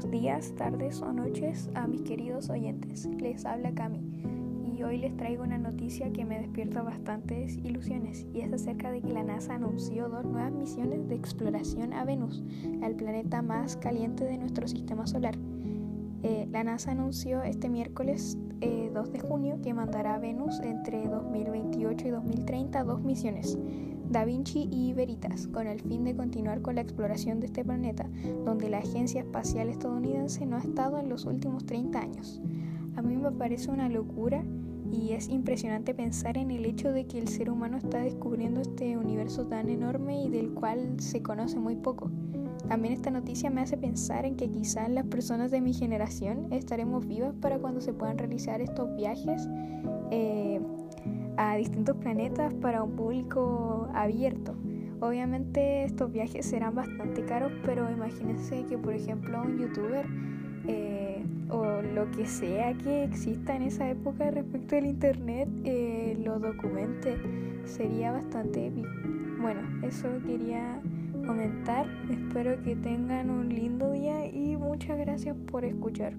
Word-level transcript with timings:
buenos 0.00 0.22
días, 0.22 0.54
tardes 0.56 1.02
o 1.02 1.12
noches 1.12 1.68
a 1.74 1.86
mis 1.86 2.00
queridos 2.00 2.48
oyentes. 2.48 3.04
Les 3.18 3.44
habla 3.44 3.74
Cami 3.74 4.00
y 4.64 4.82
hoy 4.82 4.96
les 4.96 5.14
traigo 5.14 5.42
una 5.42 5.58
noticia 5.58 6.10
que 6.10 6.24
me 6.24 6.38
despierta 6.38 6.80
bastantes 6.80 7.58
ilusiones 7.58 8.26
y 8.32 8.40
es 8.40 8.50
acerca 8.50 8.90
de 8.90 9.02
que 9.02 9.12
la 9.12 9.22
NASA 9.22 9.56
anunció 9.56 10.08
dos 10.08 10.24
nuevas 10.24 10.52
misiones 10.52 11.06
de 11.06 11.16
exploración 11.16 11.92
a 11.92 12.06
Venus, 12.06 12.42
el 12.82 12.94
planeta 12.94 13.42
más 13.42 13.76
caliente 13.76 14.24
de 14.24 14.38
nuestro 14.38 14.66
sistema 14.66 15.06
solar. 15.06 15.36
Eh, 16.22 16.46
la 16.50 16.64
NASA 16.64 16.90
anunció 16.90 17.42
este 17.42 17.68
miércoles 17.70 18.36
2 18.60 18.60
eh, 18.60 19.10
de 19.10 19.20
junio 19.20 19.58
que 19.62 19.72
mandará 19.72 20.16
a 20.16 20.18
Venus 20.18 20.60
entre 20.60 21.08
2028 21.08 22.08
y 22.08 22.10
2030 22.10 22.84
dos 22.84 23.02
misiones, 23.02 23.58
Da 24.10 24.24
Vinci 24.24 24.68
y 24.70 24.92
Veritas, 24.92 25.46
con 25.46 25.66
el 25.66 25.80
fin 25.80 26.04
de 26.04 26.14
continuar 26.14 26.60
con 26.60 26.74
la 26.74 26.82
exploración 26.82 27.40
de 27.40 27.46
este 27.46 27.64
planeta, 27.64 28.08
donde 28.44 28.68
la 28.68 28.78
Agencia 28.78 29.20
Espacial 29.20 29.68
Estadounidense 29.68 30.44
no 30.44 30.56
ha 30.56 30.60
estado 30.60 30.98
en 30.98 31.08
los 31.08 31.24
últimos 31.24 31.64
30 31.64 32.00
años. 32.00 32.42
A 32.96 33.02
mí 33.02 33.16
me 33.16 33.30
parece 33.30 33.70
una 33.70 33.88
locura 33.88 34.44
y 34.92 35.12
es 35.12 35.28
impresionante 35.28 35.94
pensar 35.94 36.36
en 36.36 36.50
el 36.50 36.66
hecho 36.66 36.92
de 36.92 37.06
que 37.06 37.18
el 37.18 37.28
ser 37.28 37.50
humano 37.50 37.78
está 37.78 37.98
descubriendo 37.98 38.60
este 38.60 38.98
universo 38.98 39.46
tan 39.46 39.68
enorme 39.68 40.24
y 40.24 40.28
del 40.28 40.50
cual 40.50 40.96
se 40.98 41.22
conoce 41.22 41.58
muy 41.58 41.76
poco. 41.76 42.10
También 42.68 42.94
esta 42.94 43.10
noticia 43.10 43.50
me 43.50 43.60
hace 43.60 43.76
pensar 43.76 44.24
en 44.24 44.36
que 44.36 44.48
quizás 44.50 44.88
las 44.90 45.06
personas 45.06 45.50
de 45.50 45.60
mi 45.60 45.72
generación 45.72 46.52
estaremos 46.52 47.06
vivas 47.06 47.34
para 47.40 47.58
cuando 47.58 47.80
se 47.80 47.92
puedan 47.92 48.18
realizar 48.18 48.60
estos 48.60 48.94
viajes 48.96 49.48
eh, 50.10 50.60
a 51.36 51.56
distintos 51.56 51.96
planetas 51.96 52.52
para 52.54 52.82
un 52.82 52.96
público 52.96 53.88
abierto. 53.94 54.54
Obviamente 55.00 55.84
estos 55.84 56.12
viajes 56.12 56.44
serán 56.44 56.74
bastante 56.74 57.24
caros, 57.24 57.52
pero 57.64 57.90
imagínense 57.90 58.64
que 58.66 58.76
por 58.76 58.92
ejemplo 58.92 59.40
un 59.42 59.58
youtuber 59.58 60.06
eh, 60.68 61.24
o 61.48 61.80
lo 61.80 62.10
que 62.10 62.26
sea 62.26 62.74
que 62.74 63.04
exista 63.04 63.56
en 63.56 63.62
esa 63.62 63.88
época 63.88 64.30
respecto 64.30 64.76
al 64.76 64.86
internet 64.86 65.48
eh, 65.64 66.18
lo 66.22 66.38
documente. 66.38 67.16
Sería 67.64 68.12
bastante 68.12 68.66
épico. 68.66 68.88
Bueno, 69.40 69.60
eso 69.82 70.08
quería 70.26 70.80
comentar. 71.26 71.86
Espero 72.10 72.62
que 72.62 72.76
tengan 72.76 73.30
un 73.30 73.48
lindo 73.48 73.92
día 73.92 74.26
y 74.26 74.56
muchas 74.56 74.98
gracias 74.98 75.36
por 75.50 75.64
escuchar. 75.64 76.14